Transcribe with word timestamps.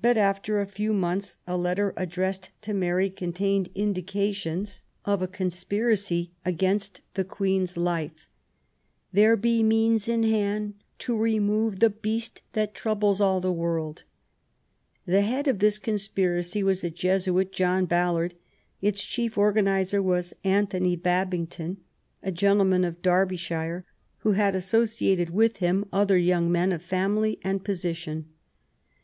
But, 0.00 0.16
after 0.16 0.60
a 0.60 0.66
few 0.68 0.92
months, 0.92 1.38
a 1.44 1.56
letter 1.56 1.92
addressed 1.96 2.50
to 2.60 2.72
Mary 2.72 3.10
contained 3.10 3.68
indications 3.74 4.84
of 5.04 5.22
a 5.22 5.26
conspiracy 5.26 6.30
against 6.44 7.00
the 7.14 7.24
Queen's 7.24 7.76
life: 7.76 8.28
There 9.12 9.36
be 9.36 9.64
means 9.64 10.06
in 10.06 10.22
hand 10.22 10.74
to 11.00 11.16
remove 11.18 11.80
the 11.80 11.90
beast 11.90 12.42
that 12.52 12.76
troubles 12.76 13.20
all 13.20 13.40
the 13.40 13.50
world. 13.52 14.04
The 15.04 15.22
head 15.22 15.48
of 15.48 15.58
this 15.58 15.78
conspiracy 15.78 16.62
was 16.62 16.84
a 16.84 16.88
Jesuit, 16.90 17.50
John 17.52 17.86
Ballard; 17.86 18.34
its 18.80 19.04
chief 19.04 19.36
organiser 19.36 20.00
was 20.00 20.32
Antony 20.44 20.94
Babington, 20.94 21.78
a 22.22 22.30
gentleman 22.30 22.84
of 22.84 23.02
Derbyshire, 23.02 23.84
who 24.18 24.30
had 24.30 24.54
associated 24.54 25.30
with 25.30 25.56
him 25.56 25.86
other 25.92 26.18
young 26.18 26.52
men 26.52 26.70
of 26.70 26.84
family 26.84 27.40
and 27.42 27.64
position. 27.64 28.26